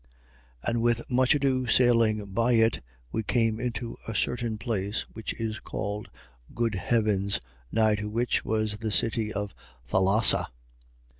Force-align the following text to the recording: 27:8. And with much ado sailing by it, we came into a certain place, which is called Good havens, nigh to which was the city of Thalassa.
27:8. 0.65 0.69
And 0.69 0.81
with 0.81 1.11
much 1.11 1.35
ado 1.35 1.67
sailing 1.67 2.25
by 2.33 2.53
it, 2.53 2.81
we 3.11 3.21
came 3.21 3.59
into 3.59 3.95
a 4.07 4.15
certain 4.15 4.57
place, 4.57 5.01
which 5.13 5.39
is 5.39 5.59
called 5.59 6.09
Good 6.55 6.73
havens, 6.73 7.39
nigh 7.71 7.93
to 7.97 8.09
which 8.09 8.43
was 8.43 8.79
the 8.79 8.89
city 8.91 9.31
of 9.31 9.53
Thalassa. 9.87 10.47